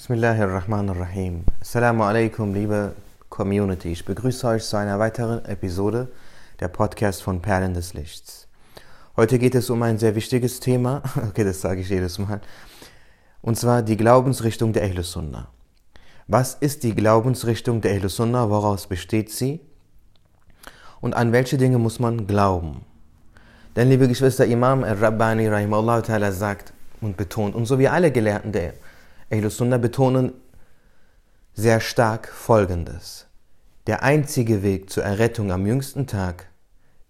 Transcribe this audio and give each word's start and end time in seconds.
Bismillahirrahmanirrahim. 0.00 1.44
Assalamu 1.60 2.04
alaikum, 2.04 2.54
liebe 2.54 2.94
Community. 3.28 3.92
Ich 3.92 4.02
begrüße 4.02 4.46
euch 4.46 4.64
zu 4.64 4.78
einer 4.78 4.98
weiteren 4.98 5.44
Episode 5.44 6.08
der 6.58 6.68
Podcast 6.68 7.22
von 7.22 7.42
Perlen 7.42 7.74
des 7.74 7.92
Lichts. 7.92 8.48
Heute 9.14 9.38
geht 9.38 9.54
es 9.54 9.68
um 9.68 9.82
ein 9.82 9.98
sehr 9.98 10.14
wichtiges 10.14 10.58
Thema. 10.58 11.02
Okay, 11.28 11.44
das 11.44 11.60
sage 11.60 11.82
ich 11.82 11.90
jedes 11.90 12.18
Mal. 12.18 12.40
Und 13.42 13.58
zwar 13.58 13.82
die 13.82 13.98
Glaubensrichtung 13.98 14.72
der 14.72 14.84
Ahlus 14.84 15.12
Sunnah. 15.12 15.48
Was 16.26 16.54
ist 16.54 16.82
die 16.82 16.94
Glaubensrichtung 16.94 17.82
der 17.82 17.92
Ahlus 17.92 18.16
Sunnah? 18.16 18.48
Woraus 18.48 18.86
besteht 18.86 19.30
sie? 19.30 19.60
Und 21.02 21.12
an 21.12 21.30
welche 21.32 21.58
Dinge 21.58 21.76
muss 21.76 22.00
man 22.00 22.26
glauben? 22.26 22.86
Denn, 23.76 23.90
liebe 23.90 24.08
Geschwister, 24.08 24.46
Imam 24.46 24.82
al-Rabbani 24.82 25.46
rahimahullah 25.46 25.98
ta'ala 25.98 26.32
sagt 26.32 26.72
und 27.02 27.18
betont, 27.18 27.54
und 27.54 27.66
so 27.66 27.78
wie 27.78 27.88
alle 27.88 28.10
Gelehrten 28.10 28.52
der 28.52 28.72
Ahlus 29.32 29.58
Sunnah 29.58 29.78
betonen 29.78 30.32
sehr 31.54 31.78
stark 31.78 32.26
Folgendes. 32.26 33.28
Der 33.86 34.02
einzige 34.02 34.64
Weg 34.64 34.90
zur 34.90 35.04
Errettung 35.04 35.52
am 35.52 35.66
jüngsten 35.66 36.08
Tag 36.08 36.48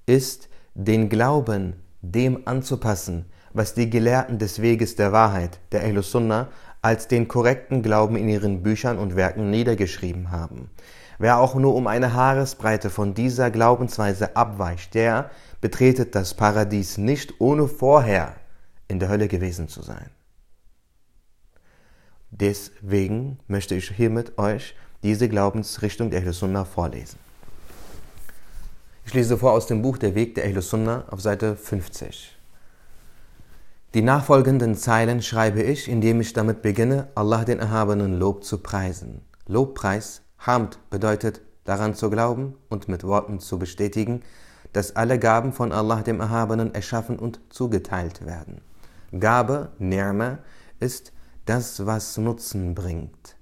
ist, 0.04 0.50
den 0.74 1.08
Glauben 1.08 1.76
dem 2.02 2.46
anzupassen, 2.46 3.24
was 3.54 3.72
die 3.72 3.88
Gelehrten 3.88 4.38
des 4.38 4.60
Weges 4.60 4.96
der 4.96 5.12
Wahrheit, 5.12 5.60
der 5.72 5.82
Ahlus 5.82 6.10
Sunnah, 6.10 6.48
als 6.82 7.08
den 7.08 7.26
korrekten 7.26 7.82
Glauben 7.82 8.16
in 8.16 8.28
ihren 8.28 8.62
Büchern 8.62 8.98
und 8.98 9.16
Werken 9.16 9.48
niedergeschrieben 9.48 10.30
haben. 10.30 10.68
Wer 11.18 11.38
auch 11.38 11.54
nur 11.54 11.74
um 11.74 11.86
eine 11.86 12.12
Haaresbreite 12.12 12.90
von 12.90 13.14
dieser 13.14 13.50
Glaubensweise 13.50 14.36
abweicht, 14.36 14.92
der 14.92 15.30
betretet 15.62 16.14
das 16.14 16.34
Paradies 16.34 16.98
nicht 16.98 17.40
ohne 17.40 17.66
vorher 17.66 18.34
in 18.88 18.98
der 18.98 19.08
Hölle 19.08 19.28
gewesen 19.28 19.68
zu 19.68 19.80
sein. 19.80 20.10
Deswegen 22.30 23.38
möchte 23.48 23.74
ich 23.74 23.90
hiermit 23.90 24.38
euch 24.38 24.74
diese 25.02 25.28
Glaubensrichtung 25.28 26.10
der 26.10 26.22
Ahlus 26.22 26.38
Sunnah 26.38 26.64
vorlesen. 26.64 27.18
Ich 29.04 29.14
lese 29.14 29.36
vor 29.36 29.52
aus 29.52 29.66
dem 29.66 29.82
Buch 29.82 29.98
Der 29.98 30.14
Weg 30.14 30.36
der 30.36 30.44
Ahlus 30.44 30.70
Sunnah 30.70 31.04
auf 31.10 31.20
Seite 31.20 31.56
50. 31.56 32.36
Die 33.94 34.02
nachfolgenden 34.02 34.76
Zeilen 34.76 35.20
schreibe 35.20 35.62
ich, 35.62 35.88
indem 35.88 36.20
ich 36.20 36.32
damit 36.32 36.62
beginne, 36.62 37.08
Allah 37.16 37.44
den 37.44 37.58
Erhabenen 37.58 38.18
Lob 38.18 38.44
zu 38.44 38.58
preisen. 38.58 39.22
Lobpreis, 39.48 40.22
Hamd 40.38 40.78
bedeutet 40.90 41.40
daran 41.64 41.96
zu 41.96 42.08
glauben 42.08 42.54
und 42.68 42.88
mit 42.88 43.02
Worten 43.02 43.40
zu 43.40 43.58
bestätigen, 43.58 44.22
dass 44.72 44.94
alle 44.94 45.18
Gaben 45.18 45.52
von 45.52 45.72
Allah 45.72 46.02
dem 46.02 46.20
Erhabenen 46.20 46.72
erschaffen 46.72 47.18
und 47.18 47.40
zugeteilt 47.50 48.24
werden. 48.24 48.60
Gabe, 49.18 49.72
Nirma, 49.80 50.38
ist 50.78 51.12
das, 51.50 51.84
was 51.84 52.16
Nutzen 52.16 52.76
bringt. 52.76 53.34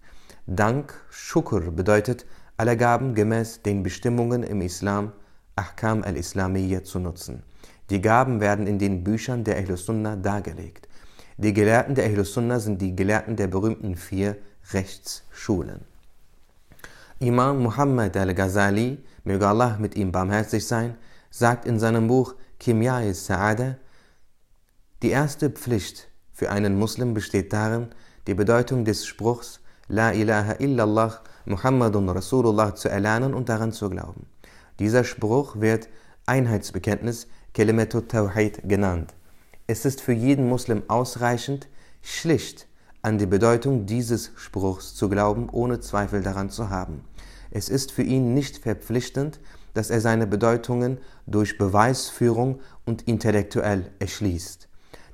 Dank, 0.46 0.94
Shukr, 1.10 1.60
bedeutet, 1.70 2.24
alle 2.56 2.74
Gaben 2.74 3.14
gemäß 3.14 3.60
den 3.60 3.82
Bestimmungen 3.82 4.42
im 4.44 4.62
Islam, 4.62 5.12
Ahkam 5.56 6.02
al-Islamiyya, 6.02 6.84
zu 6.84 7.00
nutzen. 7.00 7.42
Die 7.90 8.00
Gaben 8.00 8.40
werden 8.40 8.66
in 8.66 8.78
den 8.78 9.04
Büchern 9.04 9.44
der 9.44 9.58
Ahlus 9.58 9.84
Sunnah 9.84 10.16
dargelegt. 10.16 10.88
Die 11.36 11.52
Gelehrten 11.52 11.94
der 11.94 12.06
Ahlus 12.06 12.32
Sunnah 12.32 12.60
sind 12.60 12.80
die 12.80 12.96
Gelehrten 12.96 13.36
der 13.36 13.48
berühmten 13.48 13.94
vier 13.94 14.38
Rechtsschulen. 14.72 15.80
Imam 17.18 17.62
Muhammad 17.62 18.16
al-Ghazali, 18.16 19.04
möge 19.24 19.46
Allah 19.46 19.76
mit 19.78 19.96
ihm 19.96 20.12
barmherzig 20.12 20.66
sein, 20.66 20.96
sagt 21.30 21.66
in 21.66 21.78
seinem 21.78 22.06
Buch 22.06 22.36
Kimya 22.58 23.00
Sa'ada, 23.12 23.76
die 25.02 25.10
erste 25.10 25.50
Pflicht 25.50 26.08
für 26.38 26.52
einen 26.52 26.78
Muslim 26.78 27.14
besteht 27.14 27.52
darin, 27.52 27.88
die 28.28 28.34
Bedeutung 28.34 28.84
des 28.84 29.04
Spruchs 29.04 29.58
La 29.88 30.12
ilaha 30.12 30.54
illallah 30.60 31.20
Muhammadun 31.46 32.08
Rasulullah 32.08 32.76
zu 32.76 32.88
erlernen 32.88 33.34
und 33.34 33.48
daran 33.48 33.72
zu 33.72 33.90
glauben. 33.90 34.24
Dieser 34.78 35.02
Spruch 35.02 35.58
wird 35.58 35.88
Einheitsbekenntnis 36.26 37.26
Kelimetut 37.54 38.10
Tawhid 38.10 38.60
genannt. 38.68 39.14
Es 39.66 39.84
ist 39.84 40.00
für 40.00 40.12
jeden 40.12 40.48
Muslim 40.48 40.84
ausreichend, 40.86 41.66
schlicht 42.02 42.68
an 43.02 43.18
die 43.18 43.26
Bedeutung 43.26 43.86
dieses 43.86 44.30
Spruchs 44.36 44.94
zu 44.94 45.08
glauben, 45.08 45.48
ohne 45.50 45.80
Zweifel 45.80 46.22
daran 46.22 46.50
zu 46.50 46.70
haben. 46.70 47.02
Es 47.50 47.68
ist 47.68 47.90
für 47.90 48.04
ihn 48.04 48.32
nicht 48.32 48.58
verpflichtend, 48.58 49.40
dass 49.74 49.90
er 49.90 50.00
seine 50.00 50.28
Bedeutungen 50.28 50.98
durch 51.26 51.58
Beweisführung 51.58 52.60
und 52.84 53.08
intellektuell 53.08 53.90
erschließt. 53.98 54.67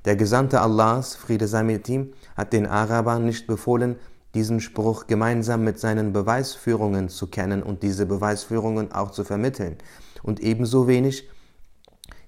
Der 0.05 0.15
Gesandte 0.15 0.61
Allahs, 0.61 1.15
Friede 1.15 1.47
sei 1.47 1.63
mit 1.63 1.89
ihm, 1.89 2.13
hat 2.37 2.53
den 2.53 2.67
Arabern 2.67 3.25
nicht 3.25 3.47
befohlen, 3.47 3.95
diesen 4.35 4.59
Spruch 4.59 5.07
gemeinsam 5.07 5.63
mit 5.63 5.79
seinen 5.79 6.13
Beweisführungen 6.13 7.09
zu 7.09 7.27
kennen 7.27 7.63
und 7.63 7.81
diese 7.81 8.05
Beweisführungen 8.05 8.91
auch 8.91 9.11
zu 9.11 9.23
vermitteln 9.23 9.77
und 10.21 10.41
ebenso 10.41 10.87
wenig 10.87 11.27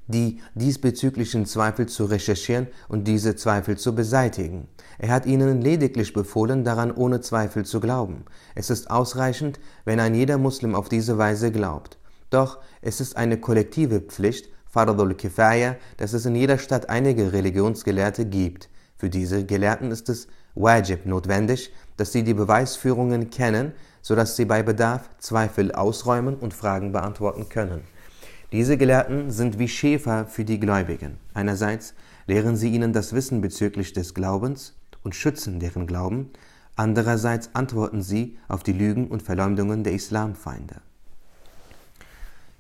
die 0.07 0.39
diesbezüglichen 0.55 1.45
Zweifel 1.45 1.85
zu 1.85 2.05
recherchieren 2.05 2.67
und 2.87 3.07
diese 3.07 3.35
Zweifel 3.35 3.77
zu 3.77 3.93
beseitigen. 3.93 4.69
Er 4.97 5.09
hat 5.09 5.25
ihnen 5.25 5.61
lediglich 5.61 6.13
befohlen, 6.13 6.63
daran 6.63 6.91
ohne 6.91 7.19
Zweifel 7.21 7.65
zu 7.65 7.81
glauben. 7.81 8.23
Es 8.55 8.69
ist 8.69 8.89
ausreichend, 8.89 9.59
wenn 9.83 9.99
ein 9.99 10.15
jeder 10.15 10.37
Muslim 10.37 10.75
auf 10.75 10.87
diese 10.89 11.17
Weise 11.17 11.51
glaubt. 11.51 11.99
Doch 12.29 12.59
es 12.81 13.01
ist 13.01 13.17
eine 13.17 13.37
kollektive 13.37 13.99
Pflicht, 13.99 14.49
Faradul 14.77 15.15
Kifaya, 15.15 15.75
dass 15.97 16.13
es 16.13 16.27
in 16.27 16.35
jeder 16.35 16.59
Stadt 16.59 16.87
einige 16.87 17.33
Religionsgelehrte 17.33 18.25
gibt. 18.25 18.69
Für 18.95 19.09
diese 19.09 19.43
Gelehrten 19.43 19.89
ist 19.89 20.07
es 20.07 20.27
wajib 20.53 21.07
notwendig, 21.07 21.73
dass 21.97 22.11
sie 22.11 22.23
die 22.23 22.35
Beweisführungen 22.35 23.31
kennen, 23.31 23.71
sodass 24.03 24.35
sie 24.35 24.45
bei 24.45 24.61
Bedarf 24.61 25.09
Zweifel 25.17 25.71
ausräumen 25.71 26.35
und 26.35 26.53
Fragen 26.53 26.91
beantworten 26.91 27.49
können. 27.49 27.81
Diese 28.51 28.77
Gelehrten 28.77 29.31
sind 29.31 29.57
wie 29.57 29.67
Schäfer 29.67 30.27
für 30.27 30.45
die 30.45 30.59
Gläubigen. 30.59 31.17
Einerseits 31.33 31.95
lehren 32.27 32.55
sie 32.55 32.69
ihnen 32.69 32.93
das 32.93 33.13
Wissen 33.13 33.41
bezüglich 33.41 33.93
des 33.93 34.13
Glaubens 34.13 34.75
und 35.03 35.15
schützen 35.15 35.59
deren 35.59 35.87
Glauben, 35.87 36.29
andererseits 36.75 37.49
antworten 37.55 38.03
sie 38.03 38.37
auf 38.47 38.61
die 38.61 38.73
Lügen 38.73 39.07
und 39.07 39.23
Verleumdungen 39.23 39.83
der 39.83 39.93
Islamfeinde. 39.93 40.81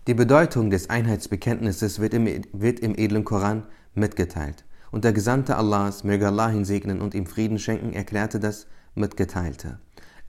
Die 0.07 0.13
Bedeutung 0.13 0.69
des 0.69 0.89
Einheitsbekenntnisses 0.89 1.99
wird 1.99 2.13
im, 2.13 2.41
wird 2.53 2.79
im 2.79 2.95
edlen 2.95 3.25
Koran 3.25 3.63
mitgeteilt. 3.93 4.63
Und 4.89 5.03
der 5.03 5.11
Gesandte 5.11 5.57
Allahs, 5.57 6.05
möge 6.05 6.27
Allah 6.27 6.49
ihn 6.49 6.63
segnen 6.63 7.01
und 7.01 7.13
ihm 7.13 7.25
Frieden 7.25 7.59
schenken, 7.59 7.91
erklärte 7.91 8.39
das 8.39 8.67
Mitgeteilte. 8.95 9.79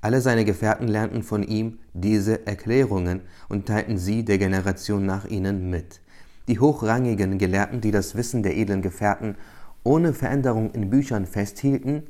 Alle 0.00 0.20
seine 0.20 0.44
Gefährten 0.44 0.88
lernten 0.88 1.22
von 1.22 1.44
ihm 1.44 1.78
diese 1.94 2.44
Erklärungen 2.44 3.20
und 3.48 3.66
teilten 3.66 3.98
sie 3.98 4.24
der 4.24 4.38
Generation 4.38 5.06
nach 5.06 5.26
ihnen 5.26 5.70
mit. 5.70 6.00
Die 6.48 6.58
hochrangigen 6.58 7.38
Gelehrten, 7.38 7.80
die 7.80 7.92
das 7.92 8.16
Wissen 8.16 8.42
der 8.42 8.56
edlen 8.56 8.82
Gefährten 8.82 9.36
ohne 9.84 10.12
Veränderung 10.12 10.72
in 10.72 10.90
Büchern 10.90 11.24
festhielten 11.24 12.02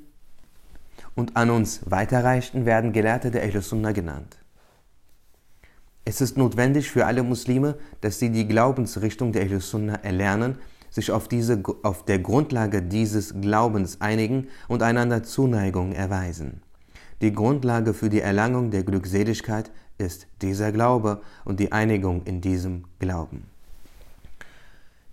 und 1.15 1.37
an 1.37 1.51
uns 1.51 1.83
weiterreichten, 1.85 2.65
werden 2.65 2.95
Gelehrte 2.95 3.31
der 3.31 3.43
Ahlus 3.43 3.69
Sunnah 3.69 3.93
genannt. 3.93 4.38
Es 6.05 6.21
ist 6.21 6.37
notwendig 6.37 6.91
für 6.91 7.07
alle 7.07 7.23
Muslime, 7.23 7.77
dass 8.01 8.19
sie 8.19 8.31
die 8.31 8.49
Glaubensrichtung 8.49 9.33
der 9.33 9.43
Ahlus 9.43 9.71
Sunnah 9.71 10.03
erlernen, 10.05 10.59
sich 10.91 11.11
auf, 11.11 11.29
diese, 11.29 11.63
auf 11.83 12.05
der 12.05 12.19
Grundlage 12.19 12.83
dieses 12.83 13.41
Glaubens 13.41 14.01
einigen 14.01 14.49
und 14.69 14.83
einander 14.83 15.23
Zuneigung 15.23 15.93
erweisen. 15.93 16.63
Die 17.21 17.33
Grundlage 17.33 17.95
für 17.95 18.09
die 18.09 18.21
Erlangung 18.21 18.71
der 18.71 18.85
Glückseligkeit 18.85 19.71
ist 19.99 20.29
dieser 20.41 20.73
Glaube 20.73 21.21
und 21.45 21.61
die 21.61 21.73
Einigung 21.73 22.23
in 22.25 22.41
diesem 22.41 22.85
Glauben. 23.01 23.45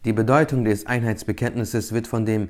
Die 0.06 0.14
Bedeutung 0.14 0.66
des 0.66 0.86
Einheitsbekenntnisses 0.86 1.92
wird 1.92 2.06
von, 2.06 2.26
dem, 2.26 2.50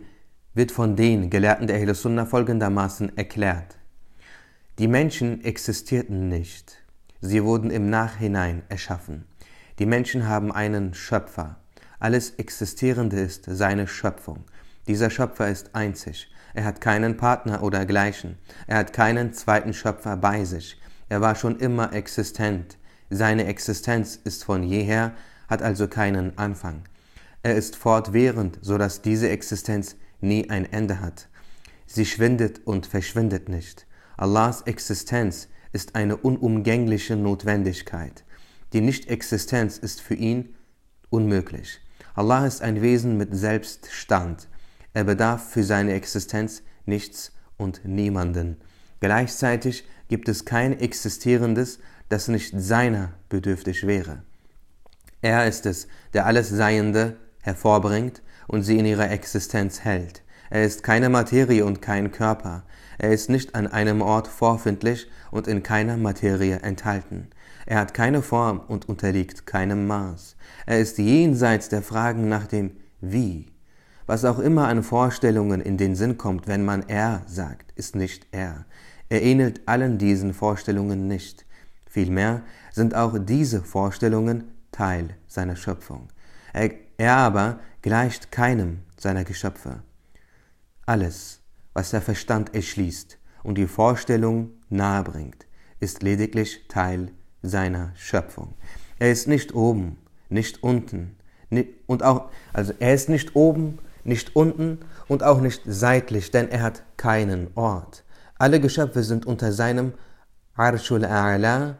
wird 0.53 0.73
von 0.73 0.97
den 0.97 1.29
Gelehrten 1.29 1.67
der 1.67 1.77
Ahlus 1.77 2.01
Sunnah 2.01 2.25
folgendermaßen 2.25 3.17
erklärt. 3.17 3.77
Die 4.77 4.89
Menschen 4.89 5.41
existierten 5.45 6.27
nicht. 6.27 6.84
Sie 7.21 7.43
wurden 7.43 7.71
im 7.71 7.89
Nachhinein 7.89 8.63
erschaffen. 8.69 9.25
Die 9.79 9.85
Menschen 9.85 10.27
haben 10.27 10.51
einen 10.51 10.93
Schöpfer. 10.93 11.57
Alles 11.99 12.31
Existierende 12.31 13.19
ist 13.19 13.45
seine 13.47 13.87
Schöpfung. 13.87 14.43
Dieser 14.87 15.09
Schöpfer 15.09 15.49
ist 15.49 15.75
einzig. 15.75 16.29
Er 16.53 16.63
hat 16.63 16.79
keinen 16.79 17.17
Partner 17.17 17.63
oder 17.63 17.85
Gleichen. 17.85 18.37
Er 18.67 18.77
hat 18.77 18.93
keinen 18.93 19.33
zweiten 19.33 19.73
Schöpfer 19.73 20.15
bei 20.15 20.45
sich. 20.45 20.79
Er 21.09 21.21
war 21.21 21.35
schon 21.35 21.59
immer 21.59 21.93
existent. 21.93 22.77
Seine 23.09 23.45
Existenz 23.45 24.15
ist 24.23 24.43
von 24.43 24.63
jeher, 24.63 25.13
hat 25.47 25.61
also 25.61 25.87
keinen 25.87 26.37
Anfang. 26.37 26.83
Er 27.43 27.55
ist 27.55 27.75
fortwährend, 27.75 28.59
so 28.61 28.77
dass 28.77 29.01
diese 29.01 29.29
Existenz 29.29 29.95
nie 30.21 30.49
ein 30.49 30.71
Ende 30.71 31.01
hat. 31.01 31.27
Sie 31.85 32.05
schwindet 32.05 32.65
und 32.65 32.87
verschwindet 32.87 33.49
nicht. 33.49 33.85
Allahs 34.17 34.61
Existenz 34.61 35.49
ist 35.75 35.93
eine 35.93 36.15
unumgängliche 36.15 37.17
Notwendigkeit. 37.17 38.23
Die 38.71 38.79
Nichtexistenz 38.79 39.77
ist 39.77 39.99
für 39.99 40.15
ihn 40.15 40.55
unmöglich. 41.09 41.81
Allah 42.13 42.47
ist 42.47 42.61
ein 42.61 42.81
Wesen 42.81 43.17
mit 43.17 43.35
Selbststand. 43.35 44.47
Er 44.93 45.03
bedarf 45.03 45.51
für 45.51 45.65
seine 45.65 45.91
Existenz 45.91 46.63
nichts 46.85 47.33
und 47.57 47.83
niemanden. 47.83 48.55
Gleichzeitig 49.01 49.83
gibt 50.07 50.29
es 50.29 50.45
kein 50.45 50.79
Existierendes, 50.79 51.79
das 52.07 52.29
nicht 52.29 52.53
seiner 52.57 53.11
bedürftig 53.27 53.85
wäre. 53.85 54.23
Er 55.21 55.45
ist 55.45 55.65
es, 55.65 55.89
der 56.13 56.25
alles 56.25 56.47
Seiende 56.47 57.17
hervorbringt 57.41 58.21
und 58.47 58.63
sie 58.63 58.79
in 58.79 58.85
ihrer 58.85 59.11
Existenz 59.11 59.81
hält. 59.81 60.23
Er 60.49 60.63
ist 60.63 60.83
keine 60.83 61.09
Materie 61.09 61.65
und 61.65 61.81
kein 61.81 62.13
Körper. 62.13 62.63
Er 62.97 63.11
ist 63.11 63.29
nicht 63.29 63.55
an 63.55 63.67
einem 63.67 64.01
Ort 64.01 64.27
vorfindlich 64.27 65.07
und 65.31 65.47
in 65.47 65.63
keiner 65.63 65.97
Materie 65.97 66.59
enthalten. 66.59 67.29
Er 67.65 67.79
hat 67.79 67.93
keine 67.93 68.21
Form 68.21 68.61
und 68.67 68.87
unterliegt 68.87 69.45
keinem 69.45 69.87
Maß. 69.87 70.35
Er 70.65 70.79
ist 70.79 70.97
jenseits 70.97 71.69
der 71.69 71.81
Fragen 71.81 72.29
nach 72.29 72.47
dem 72.47 72.71
Wie. 73.01 73.47
Was 74.05 74.23
auch 74.23 74.39
immer 74.39 74.67
an 74.67 74.83
Vorstellungen 74.83 75.61
in 75.61 75.77
den 75.77 75.95
Sinn 75.95 76.17
kommt, 76.17 76.47
wenn 76.47 76.63
man 76.63 76.87
er 76.87 77.23
sagt, 77.25 77.71
ist 77.75 77.95
nicht 77.95 78.27
er. 78.31 78.65
Er 79.09 79.23
ähnelt 79.23 79.67
allen 79.67 79.97
diesen 79.97 80.33
Vorstellungen 80.33 81.07
nicht. 81.07 81.45
Vielmehr 81.87 82.43
sind 82.71 82.93
auch 82.93 83.17
diese 83.19 83.61
Vorstellungen 83.61 84.51
Teil 84.71 85.15
seiner 85.27 85.55
Schöpfung. 85.55 86.09
Er, 86.53 86.71
er 86.97 87.15
aber 87.15 87.59
gleicht 87.81 88.31
keinem 88.31 88.79
seiner 88.97 89.23
Geschöpfe. 89.23 89.81
Alles, 90.85 91.41
was 91.75 91.91
der 91.91 92.01
Verstand 92.01 92.55
erschließt 92.55 93.19
und 93.43 93.59
die 93.59 93.67
Vorstellung 93.67 94.51
nahebringt, 94.69 95.45
ist 95.79 96.01
lediglich 96.01 96.67
Teil 96.67 97.11
seiner 97.43 97.91
Schöpfung. 97.95 98.55
Er 98.97 99.11
ist 99.11 99.27
nicht 99.27 99.53
oben, 99.53 99.97
nicht 100.29 100.63
unten, 100.63 101.17
und 101.85 102.01
auch, 102.01 102.29
also 102.53 102.73
er 102.79 102.95
ist 102.95 103.09
nicht 103.09 103.35
oben, 103.35 103.79
nicht 104.03 104.35
unten 104.35 104.79
und 105.07 105.21
auch 105.21 105.41
nicht 105.41 105.61
seitlich, 105.65 106.31
denn 106.31 106.49
er 106.49 106.63
hat 106.63 106.83
keinen 106.97 107.49
Ort. 107.55 108.03
Alle 108.37 108.59
Geschöpfe 108.59 109.03
sind 109.03 109.25
unter 109.25 109.51
seinem 109.51 109.93
Arshul 110.55 111.05
A'la. 111.05 111.75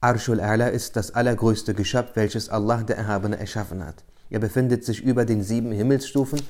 Arshul 0.00 0.40
A'la 0.40 0.68
ist 0.68 0.96
das 0.96 1.12
allergrößte 1.14 1.74
Geschöpf, 1.74 2.12
welches 2.14 2.48
Allah 2.48 2.82
der 2.82 2.96
Erhabene 2.96 3.38
erschaffen 3.38 3.84
hat. 3.84 4.04
Er 4.30 4.40
befindet 4.40 4.84
sich 4.84 5.02
über 5.02 5.24
den 5.24 5.42
sieben 5.42 5.72
Himmelsstufen 5.72 6.40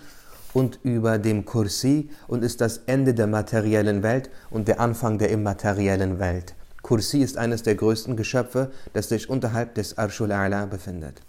und 0.55 0.79
über 0.83 1.19
dem 1.19 1.45
Kursi 1.45 2.11
und 2.29 2.43
ist 2.43 2.61
das 2.61 2.79
Ende 2.87 3.15
der 3.15 3.27
materiellen 3.27 4.03
Welt 4.03 4.31
und 4.51 4.69
der 4.69 4.81
Anfang 4.81 5.19
der 5.19 5.31
immateriellen 5.31 6.19
Welt. 6.19 6.55
Kursi 6.83 7.19
ist 7.19 7.37
eines 7.37 7.63
der 7.63 7.75
größten 7.75 8.17
Geschöpfe, 8.17 8.71
das 8.93 9.09
sich 9.09 9.29
unterhalb 9.29 9.75
des 9.75 9.99
Arshul 9.99 10.31
A'la 10.31 10.67
befindet. 10.67 11.21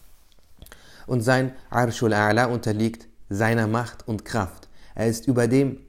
Und 1.08 1.22
sein 1.22 1.54
Arshul 1.70 2.14
A'la 2.14 2.46
unterliegt 2.46 3.08
seiner 3.30 3.68
Macht 3.68 4.08
und 4.08 4.24
Kraft. 4.24 4.70
Er 4.94 5.08
ist 5.08 5.28
über 5.28 5.48
dem 5.48 5.80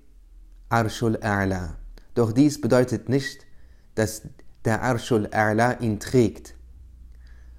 Arshul 0.70 1.16
A'la. 1.18 1.74
Doch 2.14 2.32
dies 2.32 2.60
bedeutet 2.60 3.08
nicht, 3.08 3.46
dass 3.94 4.22
der 4.64 4.82
Arshul 4.82 5.26
A'la 5.26 5.80
ihn 5.80 6.00
trägt. 6.00 6.54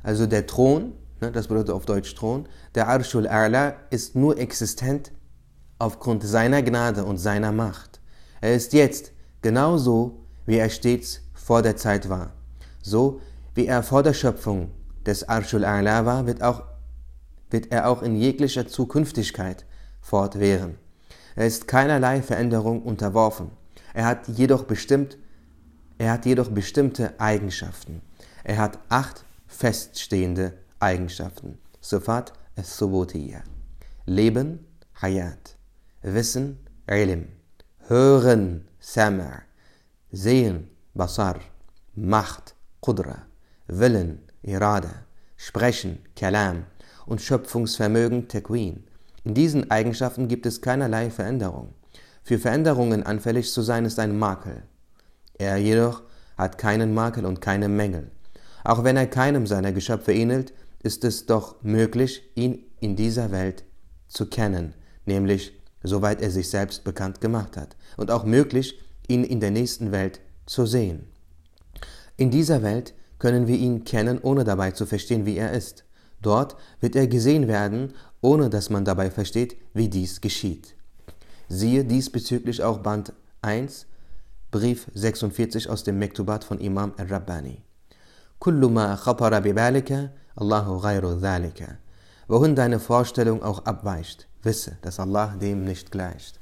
Also 0.03 0.25
der 0.25 0.47
Thron, 0.47 0.93
ne, 1.21 1.31
das 1.31 1.47
bedeutet 1.47 1.71
auf 1.71 1.85
Deutsch 1.85 2.15
Thron, 2.15 2.47
der 2.75 2.87
Arshul 2.87 3.27
A'la 3.27 3.75
ist 3.89 4.15
nur 4.15 4.37
existent 4.37 5.11
aufgrund 5.79 6.23
seiner 6.23 6.61
Gnade 6.61 7.05
und 7.05 7.17
seiner 7.17 7.51
Macht. 7.51 7.99
Er 8.41 8.53
ist 8.53 8.73
jetzt 8.73 9.11
genauso, 9.41 10.19
wie 10.45 10.57
er 10.57 10.69
stets 10.69 11.21
vor 11.33 11.61
der 11.61 11.77
Zeit 11.77 12.09
war. 12.09 12.31
So 12.81 13.21
wie 13.55 13.65
er 13.65 13.83
vor 13.83 14.03
der 14.03 14.13
Schöpfung 14.13 14.71
des 15.05 15.27
Arshul 15.27 15.65
A'la 15.65 16.05
war, 16.05 16.27
wird, 16.27 16.43
auch, 16.43 16.63
wird 17.49 17.71
er 17.71 17.89
auch 17.89 18.03
in 18.03 18.15
jeglicher 18.15 18.67
Zukünftigkeit 18.67 19.65
fortwähren. 20.01 20.77
Er 21.35 21.45
ist 21.45 21.67
keinerlei 21.67 22.21
Veränderung 22.21 22.83
unterworfen. 22.83 23.51
Er 23.93 24.05
hat 24.05 24.27
jedoch 24.27 24.63
bestimmt, 24.63 25.17
er 25.97 26.13
hat 26.13 26.25
jedoch 26.25 26.49
bestimmte 26.49 27.19
Eigenschaften. 27.19 28.01
Er 28.43 28.57
hat 28.57 28.79
acht 28.89 29.25
feststehende 29.47 30.53
Eigenschaften. 30.79 31.57
Sofat 31.81 32.33
es-Subutiyya. 32.55 33.41
Leben, 34.05 34.65
Hayat. 35.01 35.58
Wissen, 36.01 36.59
Ilm. 36.87 37.27
Hören, 37.87 38.67
Samar. 38.79 39.43
Sehen, 40.11 40.69
Basar, 40.93 41.39
Macht, 41.93 42.55
Qudra, 42.79 43.23
Willen, 43.67 44.19
Irada, 44.41 45.05
Sprechen, 45.35 45.99
Kalam 46.15 46.65
und 47.05 47.21
Schöpfungsvermögen, 47.21 48.29
Tequin. 48.29 48.85
In 49.25 49.33
diesen 49.33 49.69
Eigenschaften 49.69 50.29
gibt 50.29 50.45
es 50.45 50.61
keinerlei 50.61 51.09
Veränderung. 51.09 51.73
Für 52.23 52.39
Veränderungen 52.39 53.03
anfällig 53.03 53.51
zu 53.51 53.61
sein 53.61 53.83
ist 53.83 53.99
ein 53.99 54.17
Makel. 54.17 54.63
Er 55.37 55.57
jedoch 55.57 56.03
hat 56.37 56.57
keinen 56.57 56.93
Makel 56.93 57.25
und 57.25 57.41
keine 57.41 57.67
Mängel. 57.67 58.09
Auch 58.63 58.85
wenn 58.85 58.95
er 58.95 59.07
keinem 59.07 59.45
seiner 59.47 59.73
Geschöpfe 59.73 60.13
ähnelt, 60.13 60.53
ist 60.81 61.03
es 61.03 61.25
doch 61.25 61.61
möglich, 61.61 62.23
ihn 62.35 62.63
in 62.79 62.95
dieser 62.95 63.31
Welt 63.31 63.65
zu 64.07 64.27
kennen, 64.27 64.73
nämlich 65.05 65.58
soweit 65.83 66.21
er 66.21 66.31
sich 66.31 66.49
selbst 66.49 66.83
bekannt 66.83 67.21
gemacht 67.21 67.57
hat, 67.57 67.75
und 67.97 68.11
auch 68.11 68.23
möglich, 68.23 68.79
ihn 69.07 69.23
in 69.23 69.39
der 69.39 69.51
nächsten 69.51 69.91
Welt 69.91 70.21
zu 70.45 70.65
sehen. 70.65 71.07
In 72.17 72.31
dieser 72.31 72.61
Welt 72.63 72.93
können 73.17 73.47
wir 73.47 73.57
ihn 73.57 73.83
kennen, 73.83 74.19
ohne 74.21 74.43
dabei 74.43 74.71
zu 74.71 74.85
verstehen, 74.85 75.25
wie 75.25 75.37
er 75.37 75.51
ist. 75.51 75.85
Dort 76.21 76.55
wird 76.79 76.95
er 76.95 77.07
gesehen 77.07 77.47
werden, 77.47 77.93
ohne 78.21 78.49
dass 78.49 78.69
man 78.69 78.85
dabei 78.85 79.09
versteht, 79.09 79.55
wie 79.73 79.89
dies 79.89 80.21
geschieht. 80.21 80.75
Siehe 81.47 81.83
diesbezüglich 81.85 82.63
auch 82.63 82.79
Band 82.79 83.13
1, 83.41 83.87
Brief 84.51 84.87
46 84.93 85.69
aus 85.69 85.83
dem 85.83 85.99
Mektubat 85.99 86.43
von 86.43 86.59
Imam 86.59 86.93
al-Rabbani. 86.97 87.61
Kullu 88.39 88.69
ma 88.69 88.95
khatara 88.95 89.39
bibalika, 89.41 90.11
Allahu 90.35 90.79
ghayru 90.81 91.19
dhalika. 91.19 91.77
Wohin 92.27 92.55
deine 92.55 92.79
Vorstellung 92.79 93.43
auch 93.43 93.65
abweicht, 93.65 94.28
wisse, 94.43 94.77
dass 94.81 94.99
Allah 94.99 95.35
dem 95.39 95.63
nicht 95.63 95.91
gleicht. 95.91 96.39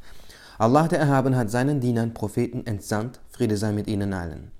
Allah 0.57 0.87
der 0.87 0.99
Erhaben 0.99 1.35
hat 1.35 1.51
seinen 1.51 1.79
Dienern 1.79 2.13
Propheten 2.13 2.65
entsandt, 2.65 3.19
Friede 3.29 3.57
sei 3.57 3.71
mit 3.71 3.87
ihnen 3.87 4.13
allen. 4.13 4.51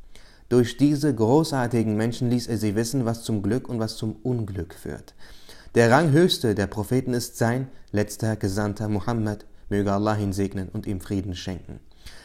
Durch 0.50 0.78
diese 0.78 1.14
großartigen 1.14 1.98
Menschen 1.98 2.30
ließ 2.30 2.48
er 2.48 2.58
sie 2.58 2.76
wissen, 2.76 3.06
was 3.06 3.24
zum 3.24 3.42
Glück 3.42 3.68
und 3.68 3.80
was 3.80 3.98
zum 3.98 4.16
Unglück 4.24 4.74
führt. 4.74 5.14
Der 5.76 5.92
Ranghöchste 5.92 6.56
der 6.56 6.68
Propheten 6.68 7.14
ist 7.14 7.38
sein 7.38 7.68
letzter 7.92 8.36
Gesandter 8.36 8.88
Muhammad, 8.88 9.46
möge 9.70 9.92
Allah 9.92 10.16
ihn 10.18 10.34
segnen 10.34 10.70
und 10.70 10.88
ihm 10.88 11.02
Frieden 11.02 11.36
schenken. 11.36 11.80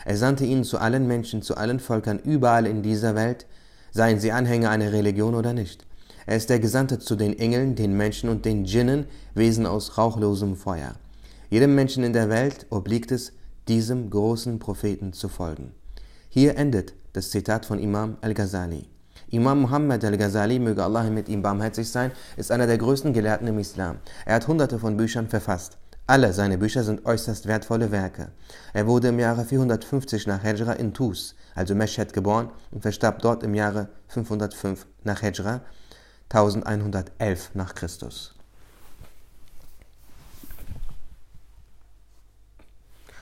Er 0.04 0.16
sandte 0.16 0.44
ihn 0.44 0.64
zu 0.64 0.78
allen 0.78 1.06
Menschen, 1.06 1.42
zu 1.42 1.56
allen 1.56 1.80
Völkern 1.80 2.18
überall 2.18 2.66
in 2.66 2.82
dieser 2.82 3.14
Welt, 3.14 3.46
seien 3.90 4.20
sie 4.20 4.32
Anhänger 4.32 4.70
einer 4.70 4.92
Religion 4.92 5.34
oder 5.34 5.52
nicht. 5.52 5.84
Er 6.26 6.36
ist 6.36 6.50
der 6.50 6.60
Gesandte 6.60 6.98
zu 6.98 7.16
den 7.16 7.38
Engeln, 7.38 7.74
den 7.74 7.96
Menschen 7.96 8.28
und 8.28 8.44
den 8.44 8.64
Djinnen, 8.64 9.06
Wesen 9.34 9.66
aus 9.66 9.98
rauchlosem 9.98 10.56
Feuer. 10.56 10.94
Jedem 11.50 11.74
Menschen 11.74 12.04
in 12.04 12.12
der 12.12 12.28
Welt 12.28 12.66
obliegt 12.70 13.12
es, 13.12 13.32
diesem 13.68 14.10
großen 14.10 14.58
Propheten 14.58 15.12
zu 15.12 15.28
folgen. 15.28 15.72
Hier 16.28 16.56
endet 16.56 16.94
das 17.12 17.30
Zitat 17.30 17.66
von 17.66 17.78
Imam 17.78 18.16
al-Ghazali. 18.20 18.88
Imam 19.30 19.62
Muhammad 19.62 20.04
al-Ghazali, 20.04 20.58
möge 20.58 20.82
Allah 20.82 21.04
mit 21.10 21.28
ihm 21.28 21.42
barmherzig 21.42 21.90
sein, 21.90 22.12
ist 22.36 22.50
einer 22.50 22.66
der 22.66 22.78
größten 22.78 23.12
Gelehrten 23.12 23.46
im 23.46 23.58
Islam. 23.58 23.98
Er 24.24 24.36
hat 24.36 24.48
hunderte 24.48 24.78
von 24.78 24.96
Büchern 24.96 25.28
verfasst. 25.28 25.78
Alle 26.06 26.32
seine 26.32 26.58
Bücher 26.58 26.82
sind 26.82 27.06
äußerst 27.06 27.46
wertvolle 27.46 27.92
Werke. 27.92 28.32
Er 28.72 28.86
wurde 28.86 29.08
im 29.08 29.18
Jahre 29.18 29.44
450 29.44 30.26
nach 30.26 30.42
Hijra 30.42 30.72
in 30.72 30.92
Tus, 30.92 31.36
also 31.54 31.74
Meshhed, 31.74 32.12
geboren 32.12 32.50
und 32.70 32.82
verstarb 32.82 33.22
dort 33.22 33.42
im 33.42 33.54
Jahre 33.54 33.88
505 34.08 34.86
nach 35.04 35.20
Hijra, 35.20 35.62
1111 36.34 37.50
nach 37.54 37.74
Christus. 37.74 38.34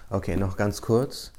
Okay, 0.09 0.37
noch 0.37 0.57
ganz 0.57 0.81
kurz. 0.81 1.33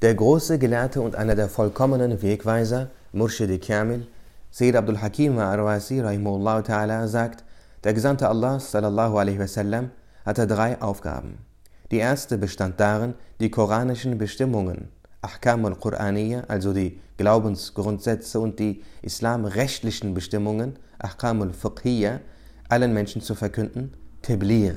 Der 0.00 0.14
große 0.14 0.58
Gelehrte 0.60 1.00
und 1.00 1.16
einer 1.16 1.34
der 1.34 1.48
vollkommenen 1.48 2.22
Wegweiser, 2.22 2.90
Murshid 3.12 3.64
Kamil, 3.66 4.06
Sayyid 4.52 4.76
Abdul 4.76 5.00
Hakim 5.00 5.38
Arwasi 5.38 6.00
ta'ala 6.00 7.08
sagt, 7.08 7.44
der 7.82 7.94
Gesandte 7.94 8.28
Allah 8.28 8.60
sallallahu 8.60 9.18
alaihi 9.18 9.40
wasallam 9.40 9.90
hatte 10.24 10.46
drei 10.46 10.80
Aufgaben. 10.80 11.38
Die 11.90 11.98
erste 11.98 12.38
bestand 12.38 12.78
darin, 12.78 13.14
die 13.40 13.50
koranischen 13.50 14.18
Bestimmungen, 14.18 14.88
Ahkam 15.22 15.66
al-Qur'aniyya, 15.66 16.44
also 16.48 16.72
die 16.72 16.98
Glaubensgrundsätze 17.16 18.40
und 18.40 18.58
die 18.58 18.82
islamrechtlichen 19.02 20.14
Bestimmungen, 20.14 20.78
Ahkam 20.98 21.42
al-Fiqhiyya, 21.42 22.20
allen 22.68 22.94
Menschen 22.94 23.20
zu 23.20 23.34
verkünden, 23.34 23.92
Teblir. 24.22 24.76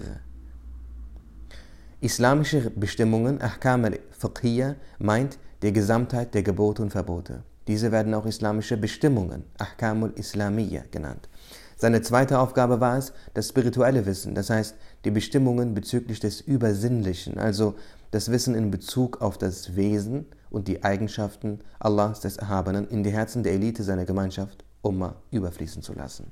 Islamische 2.01 2.69
Bestimmungen, 2.71 3.41
Ahkam 3.41 3.85
al-Fiqhiyya, 3.85 4.75
meint 5.00 5.38
die 5.62 5.71
Gesamtheit 5.71 6.33
der 6.33 6.43
Gebote 6.43 6.81
und 6.81 6.91
Verbote. 6.91 7.43
Diese 7.67 7.91
werden 7.93 8.13
auch 8.13 8.25
islamische 8.25 8.75
Bestimmungen, 8.75 9.45
Ahkamul 9.57 10.12
Islamiyya, 10.15 10.83
genannt. 10.91 11.29
Seine 11.77 12.01
zweite 12.01 12.39
Aufgabe 12.39 12.79
war 12.81 12.97
es, 12.97 13.13
das 13.33 13.50
spirituelle 13.50 14.05
Wissen, 14.05 14.35
das 14.35 14.50
heißt 14.50 14.75
die 15.05 15.12
Bestimmungen 15.12 15.74
bezüglich 15.74 16.19
des 16.19 16.41
Übersinnlichen, 16.41 17.38
also 17.38 17.75
das 18.12 18.31
Wissen 18.31 18.55
in 18.55 18.72
Bezug 18.72 19.22
auf 19.22 19.38
das 19.38 19.75
Wesen 19.75 20.25
und 20.50 20.67
die 20.67 20.83
Eigenschaften 20.83 21.60
Allahs 21.79 22.22
des 22.22 22.38
Erhabenen 22.38 22.88
in 22.88 23.03
die 23.03 23.12
Herzen 23.12 23.43
der 23.43 23.53
Elite 23.53 23.83
seiner 23.83 24.05
Gemeinschaft, 24.05 24.63
Ummah, 24.81 25.15
überfließen 25.31 25.81
zu 25.81 25.93
lassen. 25.93 26.31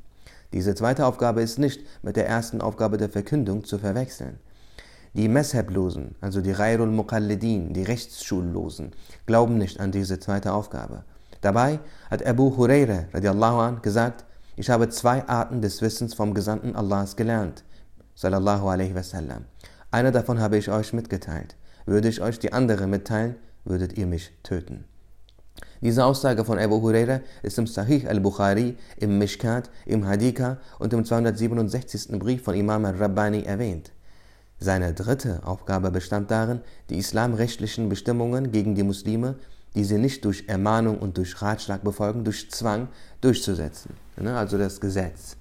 Diese 0.54 0.76
zweite 0.76 1.06
Aufgabe 1.06 1.42
ist 1.42 1.60
nicht 1.60 1.82
mit 2.04 2.18
der 2.18 2.28
ersten 2.28 2.62
Aufgabe 2.62 2.98
der 2.98 3.10
Verkündung 3.10 3.64
zu 3.64 3.78
verwechseln. 3.78 4.38
Die 5.14 5.28
Mesheblosen, 5.28 6.16
also 6.22 6.42
die 6.42 6.52
Rairul 6.52 6.92
Muqallidin, 6.92 7.74
die 7.74 7.84
Rechtsschullosen, 7.84 8.92
glauben 9.26 9.58
nicht 9.58 9.80
an 9.80 9.92
diese 9.92 10.20
zweite 10.20 10.54
Aufgabe. 10.54 11.04
Dabei 11.42 11.80
hat 12.10 12.26
Abu 12.26 12.56
Huraira 12.56 13.06
radiallahu 13.14 13.60
an 13.60 13.82
gesagt, 13.82 14.26
ich 14.56 14.70
habe 14.70 14.90
zwei 14.90 15.28
Arten 15.28 15.62
des 15.62 15.82
Wissens 15.82 16.14
vom 16.14 16.34
Gesandten 16.34 16.76
Allahs 16.76 17.16
gelernt, 17.16 17.64
sallallahu 18.22 18.70
alaihi 18.70 18.94
wasallam. 18.94 19.46
Eine 19.90 20.12
davon 20.12 20.40
habe 20.40 20.58
ich 20.58 20.70
euch 20.70 20.94
mitgeteilt. 20.94 21.56
Würde 21.86 22.08
ich 22.08 22.22
euch 22.22 22.38
die 22.38 22.54
andere 22.54 22.86
mitteilen, 22.86 23.36
würdet 23.66 23.98
ihr 23.98 24.06
mich 24.06 24.32
töten. 24.44 24.86
Diese 25.82 26.06
Aussage 26.06 26.46
von 26.46 26.60
Abu 26.60 26.80
Huraira 26.82 27.22
ist 27.42 27.58
im 27.58 27.66
Sahih 27.66 28.08
al-Bukhari, 28.08 28.78
im 28.98 29.18
Mishkat, 29.18 29.72
im 29.88 30.06
Hadika 30.06 30.60
und 30.78 30.94
im 30.94 31.04
267. 31.04 32.20
Brief 32.20 32.44
von 32.44 32.54
Imam 32.54 32.86
al-Rabbani 32.86 33.44
erwähnt. 33.44 33.92
Seine 34.60 34.94
dritte 34.94 35.42
Aufgabe 35.44 35.90
bestand 35.90 36.30
darin, 36.30 36.62
die 36.92 37.00
islamrechtlichen 37.00 37.90
Bestimmungen 37.90 38.52
gegen 38.52 38.76
die 38.76 38.84
Muslime, 38.84 39.36
die 39.74 39.84
sie 39.84 39.98
nicht 39.98 40.24
durch 40.26 40.44
Ermahnung 40.48 41.00
und 41.00 41.18
durch 41.18 41.42
Ratschlag 41.42 41.84
befolgen, 41.84 42.24
durch 42.24 42.52
Zwang 42.52 42.90
durchzusetzen. 43.22 43.96
Ne, 44.18 44.38
also 44.38 44.60
das 44.60 44.80
Gesetz. 44.80 45.38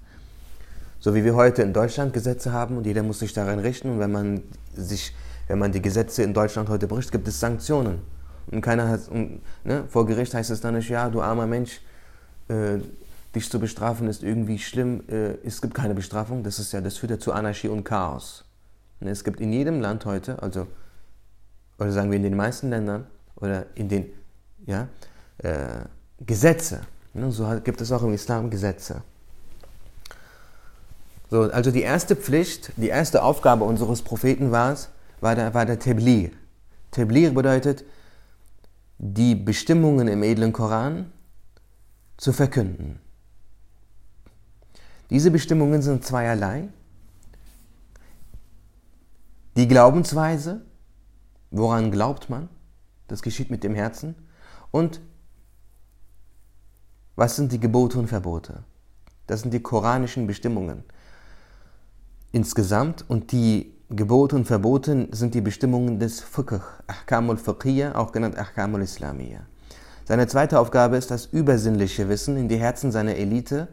So 1.03 1.15
wie 1.15 1.23
wir 1.23 1.33
heute 1.33 1.63
in 1.63 1.73
Deutschland 1.73 2.13
Gesetze 2.13 2.53
haben 2.53 2.77
und 2.77 2.85
jeder 2.85 3.01
muss 3.01 3.17
sich 3.17 3.33
daran 3.33 3.57
richten 3.57 3.89
und 3.89 3.99
wenn 3.99 4.11
man 4.11 4.43
sich, 4.75 5.15
wenn 5.47 5.57
man 5.57 5.71
die 5.71 5.81
Gesetze 5.81 6.21
in 6.21 6.31
Deutschland 6.31 6.69
heute 6.69 6.85
bricht, 6.85 7.11
gibt 7.11 7.27
es 7.27 7.39
Sanktionen. 7.39 8.01
Und 8.51 8.61
keiner 8.61 8.87
hat, 8.87 9.07
und, 9.09 9.41
ne, 9.63 9.85
vor 9.89 10.05
Gericht 10.05 10.35
heißt 10.35 10.51
es 10.51 10.61
dann 10.61 10.75
nicht, 10.75 10.89
ja, 10.89 11.09
du 11.09 11.19
armer 11.19 11.47
Mensch, 11.47 11.81
äh, 12.49 12.77
dich 13.33 13.49
zu 13.49 13.59
bestrafen 13.59 14.07
ist 14.07 14.21
irgendwie 14.21 14.59
schlimm. 14.59 15.01
Äh, 15.07 15.37
es 15.43 15.59
gibt 15.59 15.73
keine 15.73 15.95
Bestrafung, 15.95 16.43
das 16.43 16.59
ist 16.59 16.71
ja, 16.71 16.81
das 16.81 16.97
führt 16.97 17.09
ja 17.09 17.17
zu 17.17 17.33
Anarchie 17.33 17.69
und 17.69 17.83
Chaos. 17.83 18.45
Es 18.99 19.23
gibt 19.23 19.41
in 19.41 19.51
jedem 19.51 19.81
Land 19.81 20.05
heute, 20.05 20.39
also, 20.43 20.67
oder 21.79 21.91
sagen 21.91 22.11
wir 22.11 22.17
in 22.17 22.23
den 22.23 22.35
meisten 22.35 22.69
Ländern, 22.69 23.07
oder 23.37 23.65
in 23.73 23.89
den, 23.89 24.05
ja, 24.67 24.87
äh, 25.39 25.85
Gesetze. 26.23 26.81
Ne? 27.15 27.31
So 27.31 27.49
gibt 27.63 27.81
es 27.81 27.91
auch 27.91 28.03
im 28.03 28.13
Islam 28.13 28.51
Gesetze. 28.51 29.01
So, 31.31 31.43
also 31.43 31.71
die 31.71 31.81
erste 31.81 32.17
Pflicht, 32.17 32.73
die 32.75 32.89
erste 32.89 33.23
Aufgabe 33.23 33.63
unseres 33.63 34.01
Propheten 34.01 34.51
war 34.51 34.73
es, 34.73 34.89
war 35.21 35.33
der, 35.33 35.53
war 35.53 35.65
der 35.65 35.79
Teblir. 35.79 36.31
Teblir 36.91 37.33
bedeutet, 37.33 37.85
die 38.97 39.35
Bestimmungen 39.35 40.09
im 40.09 40.23
edlen 40.23 40.51
Koran 40.51 41.09
zu 42.17 42.33
verkünden. 42.33 42.99
Diese 45.09 45.31
Bestimmungen 45.31 45.81
sind 45.81 46.03
zweierlei. 46.03 46.67
Die 49.55 49.69
Glaubensweise, 49.69 50.61
woran 51.49 51.91
glaubt 51.91 52.29
man, 52.29 52.49
das 53.07 53.21
geschieht 53.21 53.49
mit 53.49 53.63
dem 53.63 53.73
Herzen. 53.73 54.15
Und 54.69 54.99
was 57.15 57.37
sind 57.37 57.53
die 57.53 57.59
Gebote 57.59 57.99
und 57.99 58.07
Verbote? 58.07 58.65
Das 59.27 59.41
sind 59.41 59.53
die 59.53 59.61
koranischen 59.61 60.27
Bestimmungen. 60.27 60.83
Insgesamt 62.31 63.05
und 63.07 63.31
die 63.31 63.73
Gebote 63.89 64.37
und 64.37 64.45
Verbote 64.45 65.09
sind 65.11 65.35
die 65.35 65.41
Bestimmungen 65.41 65.99
des 65.99 66.21
Fiqh, 66.21 66.61
Ahkamul 66.87 67.37
Fiqhiyya, 67.37 67.95
auch 67.95 68.13
genannt 68.13 68.37
Ahkamul 68.37 68.81
Islamiyya. 68.81 69.41
Seine 70.05 70.27
zweite 70.27 70.59
Aufgabe 70.59 70.95
ist, 70.97 71.11
das 71.11 71.25
übersinnliche 71.25 72.07
Wissen 72.07 72.37
in 72.37 72.47
die 72.47 72.57
Herzen 72.57 72.91
seiner 72.91 73.15
Elite 73.15 73.67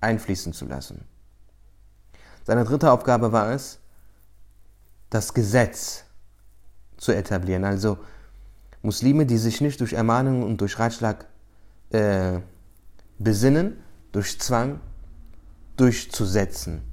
einfließen 0.00 0.52
zu 0.52 0.66
lassen. 0.66 1.04
Seine 2.44 2.64
dritte 2.64 2.90
Aufgabe 2.90 3.30
war 3.30 3.52
es, 3.52 3.78
das 5.10 5.32
Gesetz 5.32 6.04
zu 6.96 7.12
etablieren. 7.12 7.64
Also 7.64 7.98
Muslime, 8.82 9.26
die 9.26 9.38
sich 9.38 9.60
nicht 9.60 9.80
durch 9.80 9.92
Ermahnung 9.92 10.42
und 10.42 10.60
durch 10.60 10.78
Ratschlag 10.78 11.26
äh, 11.90 12.40
besinnen, 13.18 13.76
durch 14.10 14.40
Zwang 14.40 14.80
durchzusetzen. 15.76 16.91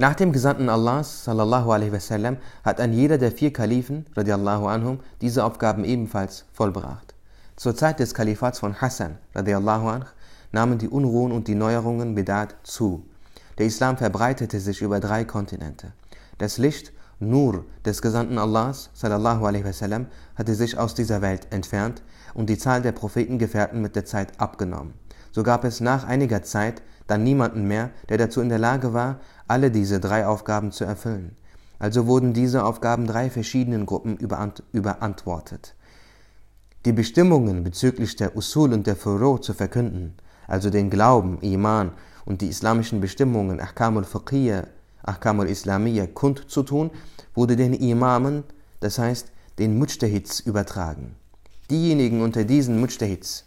Nach 0.00 0.14
dem 0.14 0.32
Gesandten 0.32 0.70
Allahs, 0.70 1.24
sallallahu 1.24 1.72
alaihi 1.72 1.92
wasallam, 1.92 2.38
hat 2.64 2.80
ein 2.80 2.94
jeder 2.94 3.18
der 3.18 3.32
vier 3.32 3.52
Kalifen, 3.52 4.06
radiallahu 4.16 4.66
anhum, 4.66 5.00
diese 5.20 5.44
Aufgaben 5.44 5.84
ebenfalls 5.84 6.46
vollbracht. 6.54 7.14
Zur 7.56 7.76
Zeit 7.76 8.00
des 8.00 8.14
Kalifats 8.14 8.60
von 8.60 8.80
Hassan, 8.80 9.18
radiallahu 9.34 9.88
anh, 9.88 10.06
nahmen 10.52 10.78
die 10.78 10.88
Unruhen 10.88 11.32
und 11.32 11.48
die 11.48 11.54
Neuerungen 11.54 12.14
Bedat 12.14 12.54
zu. 12.62 13.04
Der 13.58 13.66
Islam 13.66 13.98
verbreitete 13.98 14.58
sich 14.58 14.80
über 14.80 15.00
drei 15.00 15.26
Kontinente. 15.26 15.92
Das 16.38 16.56
Licht, 16.56 16.94
Nur 17.18 17.66
des 17.84 18.00
Gesandten 18.00 18.38
Allahs, 18.38 18.88
sallallahu 18.94 19.44
alaihi 19.44 19.66
wasallam, 19.66 20.06
hatte 20.34 20.54
sich 20.54 20.78
aus 20.78 20.94
dieser 20.94 21.20
Welt 21.20 21.46
entfernt 21.50 22.00
und 22.32 22.48
die 22.48 22.56
Zahl 22.56 22.80
der 22.80 22.92
Prophetengefährten 22.92 23.82
mit 23.82 23.96
der 23.96 24.06
Zeit 24.06 24.40
abgenommen. 24.40 24.94
So 25.30 25.42
gab 25.42 25.64
es 25.64 25.80
nach 25.80 26.04
einiger 26.04 26.42
Zeit 26.42 26.80
dann 27.10 27.24
niemanden 27.24 27.66
mehr, 27.66 27.90
der 28.08 28.18
dazu 28.18 28.40
in 28.40 28.48
der 28.48 28.58
Lage 28.58 28.94
war, 28.94 29.18
alle 29.50 29.70
diese 29.70 30.00
drei 30.00 30.26
Aufgaben 30.26 30.72
zu 30.72 30.84
erfüllen. 30.84 31.36
Also 31.78 32.06
wurden 32.06 32.32
diese 32.32 32.64
Aufgaben 32.64 33.06
drei 33.06 33.30
verschiedenen 33.30 33.84
Gruppen 33.84 34.16
überantwortet. 34.16 35.74
Die 36.84 36.92
Bestimmungen 36.92 37.64
bezüglich 37.64 38.16
der 38.16 38.36
Usul 38.36 38.72
und 38.72 38.86
der 38.86 38.96
Furo 38.96 39.38
zu 39.38 39.52
verkünden, 39.52 40.14
also 40.46 40.70
den 40.70 40.88
Glauben, 40.88 41.40
Iman 41.40 41.92
und 42.24 42.40
die 42.40 42.48
islamischen 42.48 43.00
Bestimmungen, 43.00 43.60
Ahkamul 43.60 44.04
Fiqhiyya, 44.04 44.66
Ahkam 45.02 45.40
al-Islamiyya 45.40 46.06
kundzutun, 46.06 46.90
wurde 47.34 47.56
den 47.56 47.72
Imamen, 47.72 48.44
das 48.80 48.98
heißt 48.98 49.32
den 49.58 49.78
Mujtahids, 49.78 50.40
übertragen. 50.40 51.16
Diejenigen 51.70 52.22
unter 52.22 52.44
diesen 52.44 52.78
Mujtahids, 52.80 53.46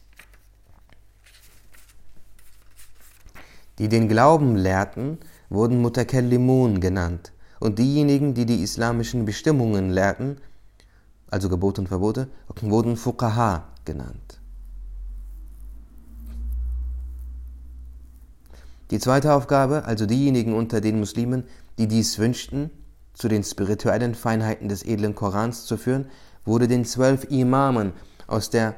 die 3.77 3.87
den 3.87 4.07
Glauben 4.07 4.55
lehrten, 4.55 5.19
wurden 5.53 5.81
Mutakallimun 5.81 6.81
genannt 6.81 7.31
und 7.59 7.77
diejenigen, 7.77 8.33
die 8.33 8.45
die 8.45 8.63
islamischen 8.63 9.23
Bestimmungen 9.23 9.91
lehrten, 9.91 10.37
also 11.29 11.47
Gebote 11.47 11.81
und 11.81 11.87
Verbote, 11.87 12.27
wurden 12.61 12.97
Fuqaha 12.97 13.67
genannt. 13.85 14.41
Die 18.91 18.99
zweite 18.99 19.33
Aufgabe, 19.33 19.85
also 19.85 20.05
diejenigen 20.05 20.53
unter 20.53 20.81
den 20.81 20.99
Muslimen, 20.99 21.43
die 21.77 21.87
dies 21.87 22.19
wünschten, 22.19 22.69
zu 23.13 23.27
den 23.27 23.43
spirituellen 23.43 24.15
Feinheiten 24.15 24.69
des 24.69 24.83
edlen 24.83 25.15
Korans 25.15 25.65
zu 25.65 25.77
führen, 25.77 26.07
wurde 26.45 26.67
den 26.67 26.83
zwölf 26.83 27.25
Imamen 27.25 27.93
aus 28.27 28.49
der 28.49 28.75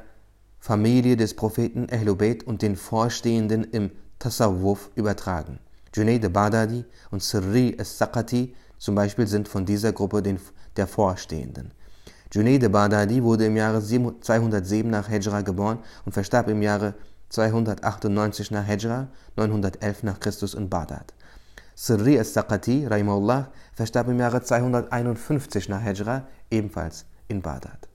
Familie 0.58 1.16
des 1.16 1.34
Propheten 1.34 1.88
Ahlubeit 1.90 2.44
und 2.44 2.60
den 2.60 2.76
Vorstehenden 2.76 3.64
im 3.64 3.90
Tasawwuf 4.18 4.90
übertragen. 4.94 5.58
Junaid 5.96 6.30
Badadi 6.30 6.84
und 7.10 7.22
Sirri 7.22 7.74
al-Saqati 7.78 8.54
zum 8.76 8.94
Beispiel 8.94 9.26
sind 9.26 9.48
von 9.48 9.64
dieser 9.64 9.92
Gruppe 9.92 10.22
den, 10.22 10.38
der 10.76 10.86
Vorstehenden. 10.86 11.72
Junaid 12.30 12.70
Badadi 12.70 13.22
wurde 13.22 13.46
im 13.46 13.56
Jahre 13.56 13.82
207 13.82 14.90
nach 14.90 15.08
Hijra 15.08 15.40
geboren 15.40 15.78
und 16.04 16.12
verstarb 16.12 16.48
im 16.48 16.60
Jahre 16.60 16.92
298 17.30 18.50
nach 18.50 18.66
Hijra, 18.66 19.08
911 19.36 20.02
nach 20.02 20.20
Christus 20.20 20.52
in 20.52 20.68
Bagdad. 20.68 21.14
Sirri 21.74 22.18
al-Saqati, 22.18 22.86
Rahimahullah, 22.86 23.48
verstarb 23.74 24.08
im 24.08 24.20
Jahre 24.20 24.42
251 24.42 25.70
nach 25.70 25.82
Hijra, 25.82 26.26
ebenfalls 26.50 27.06
in 27.28 27.40
Bagdad. 27.40 27.85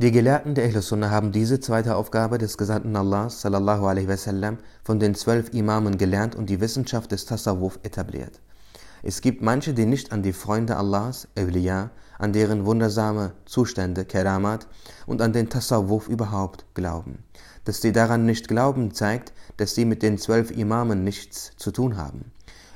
Die 0.00 0.12
Gelehrten 0.12 0.54
der 0.54 0.66
Ahl-Sunnah 0.66 1.10
haben 1.10 1.32
diese 1.32 1.58
zweite 1.58 1.96
Aufgabe 1.96 2.38
des 2.38 2.56
Gesandten 2.56 2.94
Allahs 2.94 3.40
sallallahu 3.40 3.84
alaihi 3.86 4.06
wasallam 4.06 4.58
von 4.84 5.00
den 5.00 5.16
zwölf 5.16 5.52
Imamen 5.52 5.98
gelernt 5.98 6.36
und 6.36 6.48
die 6.48 6.60
Wissenschaft 6.60 7.10
des 7.10 7.24
Tasawwuf 7.24 7.80
etabliert. 7.82 8.40
Es 9.02 9.22
gibt 9.22 9.42
manche, 9.42 9.74
die 9.74 9.86
nicht 9.86 10.12
an 10.12 10.22
die 10.22 10.32
Freunde 10.32 10.76
Allahs, 10.76 11.26
Awliya, 11.36 11.90
an 12.16 12.32
deren 12.32 12.64
wundersame 12.64 13.32
Zustände, 13.44 14.04
Keramat, 14.04 14.68
und 15.06 15.20
an 15.20 15.32
den 15.32 15.48
Tasawwuf 15.48 16.08
überhaupt 16.08 16.64
glauben. 16.74 17.24
Dass 17.64 17.82
sie 17.82 17.90
daran 17.90 18.24
nicht 18.24 18.46
glauben, 18.46 18.94
zeigt, 18.94 19.32
dass 19.56 19.74
sie 19.74 19.84
mit 19.84 20.04
den 20.04 20.16
zwölf 20.16 20.52
Imamen 20.52 21.02
nichts 21.02 21.50
zu 21.56 21.72
tun 21.72 21.96
haben. 21.96 22.30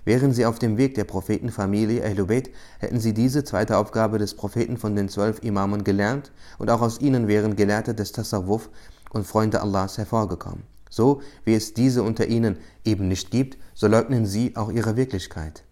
Wären 0.04 0.32
sie 0.32 0.46
auf 0.46 0.58
dem 0.58 0.78
Weg 0.78 0.94
der 0.94 1.04
Prophetenfamilie 1.04 2.04
Ahlubeit, 2.04 2.50
hätten 2.78 2.98
sie 2.98 3.14
diese 3.14 3.44
zweite 3.44 3.76
Aufgabe 3.76 4.18
des 4.18 4.34
Propheten 4.34 4.76
von 4.76 4.96
den 4.96 5.08
zwölf 5.08 5.42
Imamen 5.42 5.84
gelernt 5.84 6.32
und 6.58 6.70
auch 6.70 6.80
aus 6.80 7.00
ihnen 7.00 7.28
wären 7.28 7.54
Gelehrte 7.54 7.94
des 7.94 8.10
Tasawwuf 8.10 8.68
und 9.10 9.26
Freunde 9.26 9.60
Allahs 9.60 9.98
hervorgekommen. 9.98 10.64
So 10.90 11.22
wie 11.44 11.54
es 11.54 11.72
diese 11.72 12.02
unter 12.02 12.26
ihnen 12.26 12.58
eben 12.84 13.06
nicht 13.06 13.30
gibt, 13.30 13.56
so 13.74 13.86
leugnen 13.86 14.26
sie 14.26 14.56
auch 14.56 14.72
ihre 14.72 14.96
Wirklichkeit. 14.96 15.62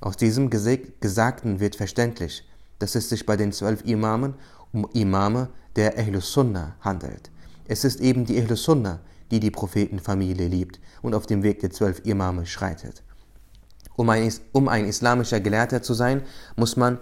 Aus 0.00 0.16
diesem 0.16 0.50
Gesagten 0.50 1.60
wird 1.60 1.76
verständlich, 1.76 2.44
dass 2.80 2.94
es 2.94 3.08
sich 3.08 3.26
bei 3.26 3.36
den 3.36 3.52
zwölf 3.52 3.84
Imamen 3.84 4.34
um 4.72 4.88
Imame 4.92 5.48
der 5.76 5.96
Ahlus 5.96 6.32
Sunnah 6.32 6.76
handelt. 6.80 7.30
Es 7.66 7.84
ist 7.84 8.00
eben 8.00 8.26
die 8.26 8.40
Ahlus 8.40 8.64
Sunnah, 8.64 9.00
die 9.30 9.40
die 9.40 9.50
Prophetenfamilie 9.50 10.48
liebt 10.48 10.80
und 11.00 11.14
auf 11.14 11.26
dem 11.26 11.42
Weg 11.42 11.60
der 11.60 11.70
zwölf 11.70 12.04
Imame 12.04 12.44
schreitet. 12.44 13.02
Um 13.98 14.08
ein, 14.10 14.32
um 14.52 14.68
ein 14.68 14.84
islamischer 14.84 15.40
Gelehrter 15.40 15.82
zu 15.82 15.92
sein, 15.92 16.22
muss 16.54 16.76
man 16.76 16.98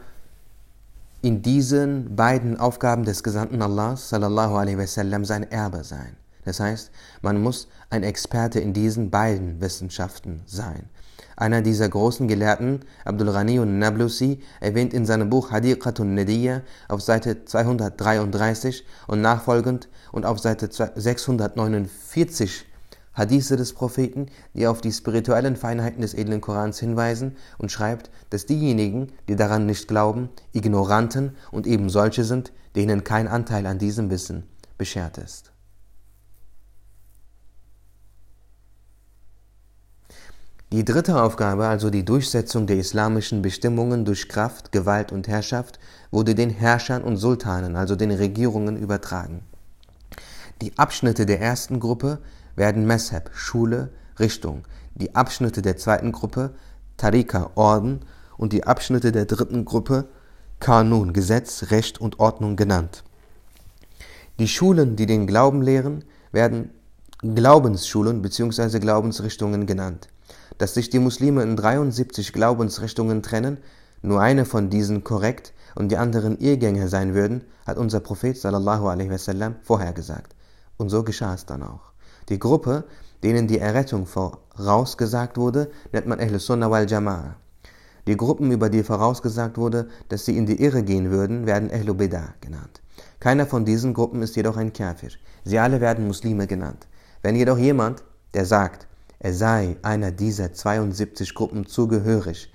in 1.21 1.43
diesen 1.43 2.17
beiden 2.17 2.59
Aufgaben 2.59 3.05
des 3.05 3.23
Gesandten 3.23 3.61
Allah 3.61 3.97
sallallahu 3.97 4.57
alaihi 4.57 4.79
wasallam 4.79 5.27
sein 5.27 5.43
Erbe 5.51 5.85
sein. 5.85 6.17
Das 6.47 6.59
heißt, 6.59 6.91
man 7.21 7.43
muss 7.43 7.69
ein 7.91 8.03
Experte 8.03 8.61
in 8.61 8.73
diesen 8.73 9.11
beiden 9.11 9.61
Wissenschaften 9.61 10.41
sein. 10.47 10.89
Einer 11.37 11.61
dieser 11.61 11.91
großen 11.91 12.29
Gelehrten, 12.29 12.81
Abdul 13.05 13.31
Ghani 13.31 13.59
Nablusi, 13.59 14.41
erwähnt 14.61 14.95
in 14.95 15.05
seinem 15.05 15.29
Buch 15.29 15.51
Hadiqatun 15.51 16.15
Nadiyya 16.15 16.63
auf 16.89 17.03
Seite 17.03 17.45
233 17.45 18.87
und 19.07 19.21
nachfolgend 19.21 19.89
und 20.13 20.25
auf 20.25 20.39
Seite 20.39 20.71
649 20.71 22.66
Hadithe 23.17 23.57
des 23.57 23.73
Propheten, 23.73 24.27
die 24.55 24.67
auf 24.67 24.81
die 24.81 24.93
spirituellen 24.93 25.57
Feinheiten 25.57 26.03
des 26.03 26.15
edlen 26.15 26.41
Korans 26.41 26.79
hinweisen 26.79 27.37
und 27.59 27.73
schreibt, 27.73 28.11
dass 28.31 28.47
diejenigen, 28.47 29.13
die 29.29 29.37
daran 29.37 29.67
nicht 29.67 29.89
glauben, 29.89 30.29
Ignoranten 30.53 31.35
und 31.51 31.67
eben 31.67 31.89
solche 31.89 32.25
sind, 32.25 32.53
denen 32.77 33.05
kein 33.05 33.27
Anteil 33.27 33.67
an 33.67 33.79
diesem 33.79 34.11
Wissen 34.11 34.45
beschert 34.77 35.17
ist. 35.17 35.53
Die 40.73 40.85
dritte 40.85 41.23
Aufgabe, 41.23 41.69
also 41.69 41.91
die 41.91 42.05
Durchsetzung 42.05 42.67
der 42.67 42.77
islamischen 42.77 43.41
Bestimmungen 43.41 44.05
durch 44.05 44.29
Kraft, 44.29 44.73
Gewalt 44.73 45.13
und 45.13 45.29
Herrschaft, 45.29 45.79
wurde 46.11 46.35
den 46.35 46.51
Herrschern 46.51 47.03
und 47.03 47.17
Sultanen, 47.17 47.77
also 47.77 47.95
den 47.95 48.11
Regierungen, 48.11 48.77
übertragen. 48.77 49.43
Die 50.61 50.77
Abschnitte 50.77 51.25
der 51.25 51.41
ersten 51.41 51.79
Gruppe 51.79 52.19
werden 52.57 52.87
Mesheb, 52.87 53.31
Schule, 53.35 53.91
Richtung, 54.19 54.65
die 54.95 55.15
Abschnitte 55.15 55.63
der 55.63 55.77
zweiten 55.77 56.13
Gruppe, 56.13 56.55
Tarika, 56.97 57.51
Orden, 57.55 58.01
und 58.39 58.53
die 58.53 58.65
Abschnitte 58.65 59.13
der 59.13 59.25
dritten 59.25 59.65
Gruppe, 59.65 60.09
Kanun, 60.61 61.13
Gesetz, 61.13 61.71
Recht 61.71 62.01
und 62.01 62.19
Ordnung 62.19 62.57
genannt. 62.57 63.05
Die 64.39 64.49
Schulen, 64.49 64.97
die 64.97 65.07
den 65.07 65.27
Glauben 65.27 65.63
lehren, 65.63 66.05
werden 66.33 66.71
Glaubensschulen 67.23 68.21
bzw. 68.21 68.79
Glaubensrichtungen 68.79 69.67
genannt 69.67 70.09
dass 70.59 70.75
sich 70.75 70.91
die 70.91 70.99
Muslime 70.99 71.43
in 71.43 71.57
73 71.57 72.33
Glaubensrichtungen 72.33 73.23
trennen, 73.23 73.59
nur 74.03 74.21
eine 74.21 74.45
von 74.45 74.71
diesen 74.71 75.05
korrekt 75.05 75.53
und 75.75 75.91
die 75.91 75.97
anderen 75.97 76.39
Irrgänge 76.39 76.89
sein 76.89 77.15
würden, 77.15 77.45
hat 77.67 77.77
unser 77.77 78.01
Prophet 78.01 78.37
sallallahu 78.37 78.87
alaihi 78.89 79.11
wasallam 79.11 79.57
vorhergesagt. 79.63 80.35
Und 80.77 80.89
so 80.91 81.03
geschah 81.03 81.35
es 81.35 81.47
dann 81.47 81.63
auch. 81.63 81.93
Die 82.29 82.41
Gruppe, 82.41 82.85
denen 83.23 83.47
die 83.47 83.61
Errettung 83.61 84.05
vorausgesagt 84.05 85.37
wurde, 85.37 85.71
nennt 85.93 86.09
man 86.09 86.19
Ahl 86.19 86.41
Sunnah 86.41 86.71
wal 86.71 86.87
Jama'a. 86.87 87.35
Die 88.09 88.17
Gruppen, 88.17 88.51
über 88.51 88.69
die 88.69 88.83
vorausgesagt 88.83 89.57
wurde, 89.59 89.89
dass 90.09 90.25
sie 90.25 90.37
in 90.37 90.47
die 90.47 90.61
Irre 90.61 90.83
gehen 90.83 91.11
würden, 91.11 91.47
werden 91.47 91.71
Ahl 91.71 91.95
Bida 91.95 92.35
genannt. 92.41 92.83
Keiner 93.21 93.47
von 93.47 93.65
diesen 93.65 93.95
Gruppen 93.95 94.23
ist 94.23 94.35
jedoch 94.35 94.57
ein 94.57 94.73
Kafir. 94.73 95.11
Sie 95.45 95.59
alle 95.59 95.81
werden 95.81 96.07
Muslime 96.07 96.49
genannt. 96.49 96.89
Wenn 97.23 97.37
jedoch 97.37 97.59
jemand, 97.59 98.03
der 98.35 98.45
sagt, 98.45 98.89
er 99.21 99.33
sei 99.33 99.77
einer 99.83 100.11
dieser 100.11 100.53
72 100.53 101.33
Gruppen 101.33 101.67
zugehörig, 101.67 102.53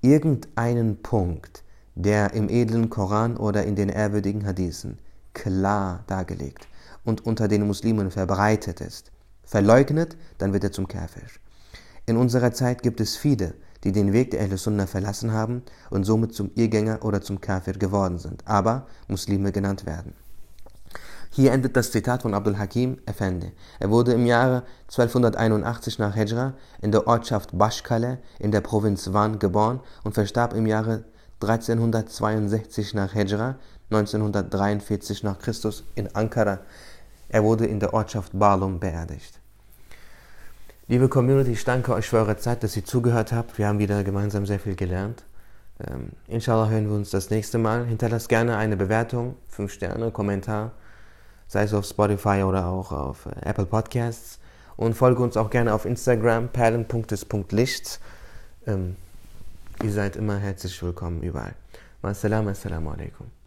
irgendeinen 0.00 1.02
Punkt, 1.02 1.64
der 1.96 2.34
im 2.34 2.48
edlen 2.48 2.88
Koran 2.88 3.36
oder 3.36 3.64
in 3.64 3.74
den 3.74 3.88
ehrwürdigen 3.88 4.46
Hadithen 4.46 4.98
klar 5.34 6.04
dargelegt 6.06 6.68
und 7.04 7.26
unter 7.26 7.48
den 7.48 7.66
Muslimen 7.66 8.10
verbreitet 8.10 8.80
ist, 8.80 9.12
verleugnet, 9.44 10.16
dann 10.38 10.52
wird 10.52 10.64
er 10.64 10.72
zum 10.72 10.88
Kafir. 10.88 11.22
In 12.06 12.16
unserer 12.16 12.52
Zeit 12.52 12.82
gibt 12.82 13.00
es 13.00 13.16
viele, 13.16 13.54
die 13.84 13.92
den 13.92 14.12
Weg 14.12 14.30
der 14.30 14.42
Ahl 14.42 14.56
Sunnah 14.56 14.86
verlassen 14.86 15.32
haben 15.32 15.62
und 15.90 16.04
somit 16.04 16.34
zum 16.34 16.50
Irrgänger 16.54 17.04
oder 17.04 17.20
zum 17.20 17.40
Kafir 17.40 17.74
geworden 17.74 18.18
sind, 18.18 18.46
aber 18.46 18.86
Muslime 19.08 19.52
genannt 19.52 19.86
werden. 19.86 20.14
Hier 21.30 21.52
endet 21.52 21.76
das 21.76 21.90
Zitat 21.90 22.22
von 22.22 22.34
Abdul 22.34 22.58
Hakim 22.58 22.98
Effendi. 23.06 23.52
Er 23.78 23.88
wurde 23.88 24.12
im 24.12 24.26
Jahre 24.26 24.64
1281 24.88 25.98
nach 25.98 26.14
Hijra 26.14 26.52
in 26.82 26.92
der 26.92 27.06
Ortschaft 27.06 27.56
Bashkale 27.56 28.18
in 28.38 28.52
der 28.52 28.60
Provinz 28.60 29.14
Van 29.14 29.38
geboren 29.38 29.80
und 30.04 30.12
verstarb 30.12 30.52
im 30.52 30.66
Jahre 30.66 31.04
1362 31.44 32.94
nach 32.94 33.12
Hijra, 33.12 33.56
1943 33.90 35.22
nach 35.22 35.38
Christus 35.38 35.84
in 35.94 36.14
Ankara. 36.14 36.58
Er 37.28 37.44
wurde 37.44 37.66
in 37.66 37.80
der 37.80 37.94
Ortschaft 37.94 38.38
Balum 38.38 38.80
beerdigt. 38.80 39.38
Liebe 40.88 41.08
Community, 41.08 41.52
ich 41.52 41.64
danke 41.64 41.94
euch 41.94 42.08
für 42.08 42.18
eure 42.18 42.36
Zeit, 42.36 42.62
dass 42.62 42.76
ihr 42.76 42.84
zugehört 42.84 43.32
habt. 43.32 43.58
Wir 43.58 43.68
haben 43.68 43.78
wieder 43.78 44.04
gemeinsam 44.04 44.46
sehr 44.46 44.58
viel 44.58 44.74
gelernt. 44.74 45.24
Ähm, 45.80 46.10
inshallah 46.26 46.68
hören 46.68 46.88
wir 46.88 46.96
uns 46.96 47.10
das 47.10 47.30
nächste 47.30 47.58
Mal. 47.58 47.86
Hinterlasst 47.86 48.28
gerne 48.28 48.56
eine 48.56 48.76
Bewertung, 48.76 49.36
5 49.48 49.72
Sterne, 49.72 50.10
Kommentar 50.10 50.72
sei 51.52 51.64
es 51.64 51.74
auf 51.74 51.84
Spotify 51.84 52.42
oder 52.42 52.66
auch 52.66 52.92
auf 52.92 53.26
äh, 53.26 53.48
Apple 53.48 53.66
Podcasts. 53.66 54.38
Und 54.76 54.94
folge 54.94 55.22
uns 55.22 55.36
auch 55.36 55.50
gerne 55.50 55.74
auf 55.74 55.84
Instagram, 55.84 56.48
perlen.des.licht. 56.48 58.00
Ähm, 58.66 58.96
ihr 59.82 59.92
seid 59.92 60.16
immer 60.16 60.38
herzlich 60.38 60.82
willkommen 60.82 61.22
überall. 61.22 61.54
Assalamu 62.02 62.90
alaikum. 62.90 63.41